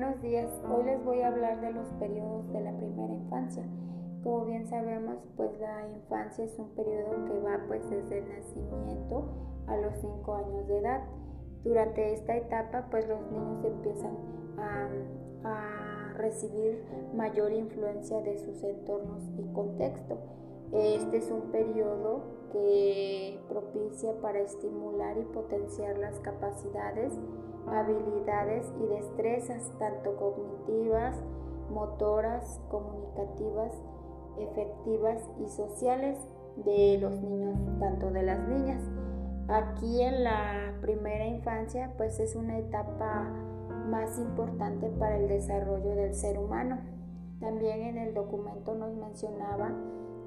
[0.00, 0.48] buenos días.
[0.66, 3.62] Hoy les voy a hablar de los periodos de la primera infancia.
[4.22, 9.28] Como bien sabemos, pues la infancia es un periodo que va pues desde el nacimiento
[9.66, 11.02] a los 5 años de edad.
[11.64, 14.16] Durante esta etapa pues los niños empiezan
[14.56, 14.88] a,
[15.44, 16.82] a recibir
[17.14, 20.16] mayor influencia de sus entornos y contexto.
[20.72, 22.22] Este es un periodo
[22.52, 27.12] que propicia para estimular y potenciar las capacidades,
[27.66, 31.16] habilidades y destrezas, tanto cognitivas,
[31.70, 33.72] motoras, comunicativas,
[34.38, 36.18] efectivas y sociales
[36.64, 38.82] de los niños, tanto de las niñas.
[39.48, 43.28] Aquí en la primera infancia, pues es una etapa
[43.88, 46.78] más importante para el desarrollo del ser humano.
[47.40, 49.72] También en el documento nos mencionaba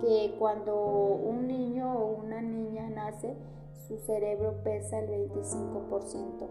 [0.00, 3.36] que cuando un niño o una niña nace,
[3.86, 6.48] su cerebro pesa el 25%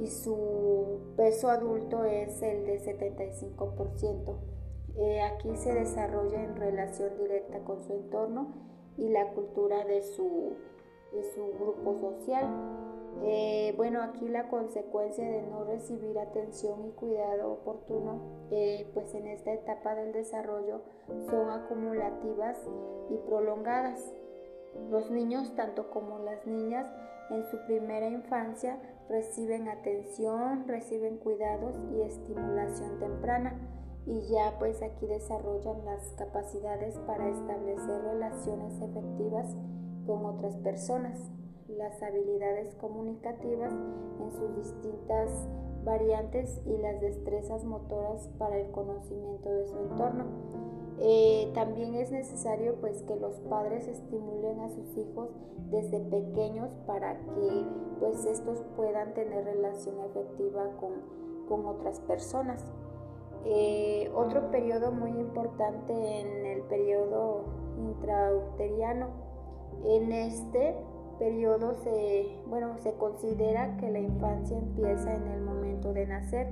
[0.00, 4.36] y su peso adulto es el de 75%.
[4.96, 8.48] Eh, aquí se desarrolla en relación directa con su entorno
[8.96, 10.56] y la cultura de su,
[11.12, 12.46] de su grupo social.
[13.22, 18.20] Eh, bueno, aquí la consecuencia de no recibir atención y cuidado oportuno,
[18.50, 20.82] eh, pues en esta etapa del desarrollo
[21.28, 22.58] son acumulativas
[23.10, 24.12] y prolongadas.
[24.90, 26.86] Los niños, tanto como las niñas,
[27.30, 33.58] en su primera infancia reciben atención, reciben cuidados y estimulación temprana
[34.06, 39.54] y ya pues aquí desarrollan las capacidades para establecer relaciones efectivas
[40.06, 41.30] con otras personas
[41.78, 43.72] las habilidades comunicativas
[44.20, 45.48] en sus distintas
[45.84, 50.24] variantes y las destrezas motoras para el conocimiento de su entorno.
[51.00, 55.30] Eh, también es necesario pues que los padres estimulen a sus hijos
[55.70, 57.66] desde pequeños para que
[58.00, 61.18] pues estos puedan tener relación efectiva con,
[61.66, 62.62] otras personas.
[63.46, 67.44] Eh, otro periodo muy importante en el periodo
[67.78, 69.06] intrauteriano.
[69.84, 70.76] En este
[71.18, 76.48] periodo se, bueno, se considera que la infancia empieza en el momento de nacer,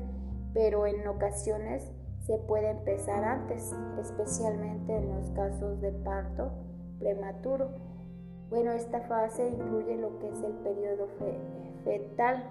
[0.53, 1.91] pero en ocasiones
[2.27, 6.50] se puede empezar antes, especialmente en los casos de parto
[6.99, 7.69] prematuro.
[8.50, 11.09] Bueno, esta fase incluye lo que es el periodo
[11.84, 12.44] fetal,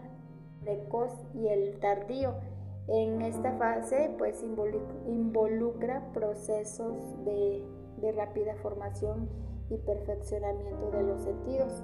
[0.61, 2.35] precoz y el tardío.
[2.87, 6.95] En esta fase pues involucra procesos
[7.25, 7.63] de,
[7.97, 9.27] de rápida formación
[9.69, 11.83] y perfeccionamiento de los sentidos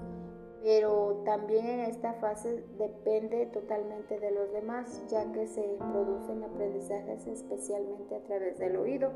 [0.64, 7.26] pero también en esta fase depende totalmente de los demás, ya que se producen aprendizajes
[7.26, 9.12] especialmente a través del oído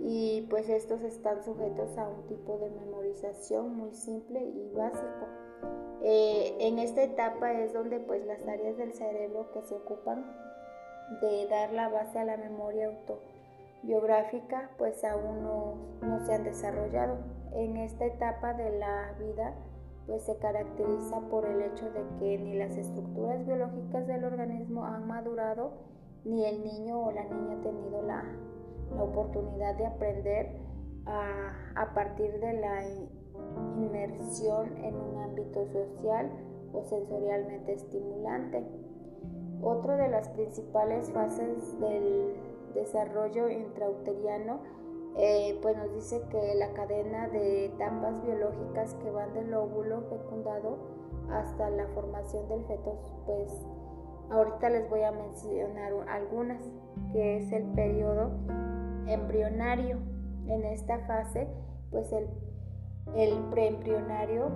[0.00, 5.26] y pues estos están sujetos a un tipo de memorización muy simple y básico.
[6.02, 10.24] Eh, en esta etapa es donde pues las áreas del cerebro que se ocupan
[11.20, 12.90] de dar la base a la memoria
[13.82, 17.18] autobiográfica pues aún no, no se han desarrollado.
[17.52, 19.54] En esta etapa de la vida
[20.08, 25.06] pues se caracteriza por el hecho de que ni las estructuras biológicas del organismo han
[25.06, 25.72] madurado,
[26.24, 28.24] ni el niño o la niña ha tenido la,
[28.98, 30.60] oportunidad de aprender
[31.04, 32.88] a, a, partir de la
[33.76, 36.30] inmersión en un ámbito social
[36.72, 38.66] o sensorialmente estimulante.
[39.60, 42.34] Otra de las principales fases del
[42.72, 44.60] desarrollo intrauteriano
[45.20, 50.78] eh, pues nos dice que la cadena de etapas biológicas que van del óvulo fecundado
[51.28, 53.52] hasta la formación del feto, pues
[54.30, 56.62] ahorita les voy a mencionar algunas,
[57.12, 58.30] que es el periodo
[59.08, 59.98] embrionario.
[60.46, 61.48] En esta fase,
[61.90, 62.28] pues el,
[63.16, 64.52] el preembrionario,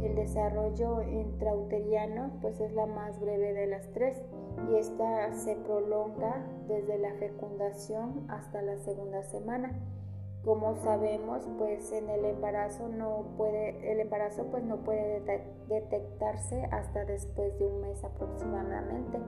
[0.00, 4.22] el desarrollo intrauteriano, pues es la más breve de las tres
[4.70, 9.78] y esta se prolonga desde la fecundación hasta la segunda semana.
[10.44, 15.20] Como sabemos, pues en el embarazo no puede el embarazo pues no puede
[15.68, 19.18] detectarse hasta después de un mes aproximadamente.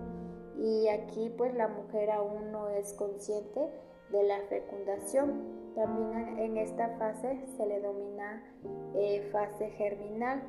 [0.56, 3.60] Y aquí pues la mujer aún no es consciente
[4.10, 5.60] de la fecundación.
[5.74, 8.42] También en esta fase se le denomina
[8.94, 10.42] eh, fase germinal.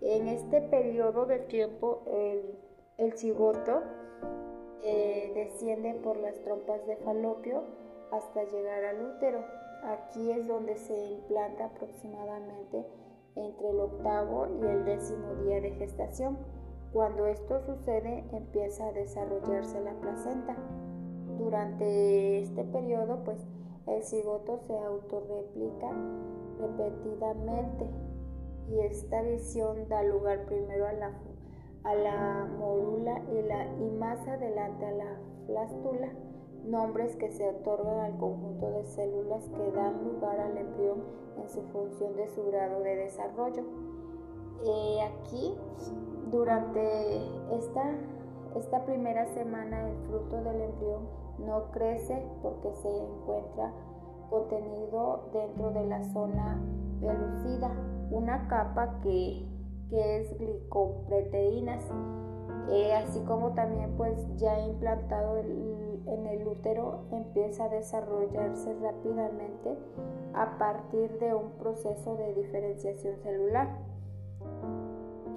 [0.00, 2.58] En este periodo de tiempo el,
[2.98, 3.82] el cigoto
[4.82, 7.62] eh, desciende por las trompas de falopio
[8.10, 9.44] hasta llegar al útero.
[9.84, 12.84] Aquí es donde se implanta aproximadamente
[13.34, 16.38] entre el octavo y el décimo día de gestación.
[16.92, 20.56] Cuando esto sucede empieza a desarrollarse la placenta.
[21.38, 23.38] Durante este periodo pues
[23.86, 25.90] el cigoto se autorreplica
[26.60, 27.86] repetidamente
[28.68, 31.12] y esta visión da lugar primero a la
[31.84, 36.08] a la morula y, la, y más adelante a la flástula,
[36.64, 41.02] nombres que se otorgan al conjunto de células que dan lugar al embrión
[41.40, 43.64] en su función de su grado de desarrollo.
[44.64, 45.54] Eh, aquí,
[46.30, 47.16] durante
[47.52, 47.82] esta,
[48.56, 51.08] esta primera semana, el fruto del embrión
[51.38, 53.72] no crece porque se encuentra
[54.30, 56.60] contenido dentro de la zona
[57.00, 57.70] pelucida,
[58.10, 59.44] una capa que,
[60.00, 61.82] es glicoproteínas,
[62.70, 69.76] eh, así como también pues ya implantado en el útero empieza a desarrollarse rápidamente
[70.34, 73.68] a partir de un proceso de diferenciación celular.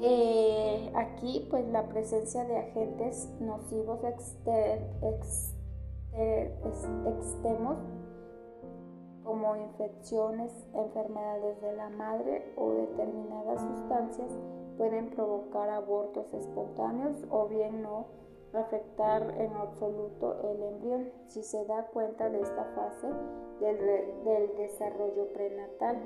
[0.02, 4.00] Eh, aquí pues la presencia de agentes nocivos
[7.04, 7.78] externos
[9.46, 14.32] como infecciones, enfermedades de la madre o determinadas sustancias
[14.76, 18.08] pueden provocar abortos espontáneos o bien no
[18.54, 23.08] afectar en absoluto el embrión si se da cuenta de esta fase
[23.60, 25.98] del, del desarrollo prenatal.